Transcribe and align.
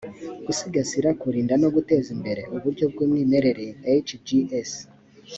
gusigasira 0.45 1.09
kurinda 1.21 1.53
no 1.61 1.69
guteza 1.75 2.09
imbere 2.15 2.41
uburyo 2.55 2.85
bw 2.91 2.97
umwimerere 3.05 3.65
hgs 4.05 4.71